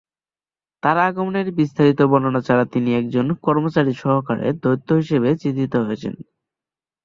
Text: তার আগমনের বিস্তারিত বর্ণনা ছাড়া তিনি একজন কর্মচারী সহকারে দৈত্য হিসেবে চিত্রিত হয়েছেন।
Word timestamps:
তার 0.83 0.97
আগমনের 1.07 1.47
বিস্তারিত 1.59 1.99
বর্ণনা 2.11 2.41
ছাড়া 2.47 2.65
তিনি 2.73 2.89
একজন 2.95 3.25
কর্মচারী 3.43 3.93
সহকারে 4.01 4.47
দৈত্য 4.63 4.89
হিসেবে 4.93 5.29
চিত্রিত 5.41 5.73
হয়েছেন। 5.81 6.13